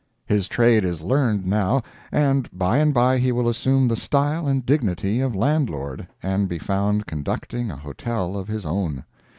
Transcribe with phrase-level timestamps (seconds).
[0.25, 4.65] His trade is learned now, and by and by he will assume the style and
[4.65, 9.03] dignity of landlord, and be found conducting a hotel of his own.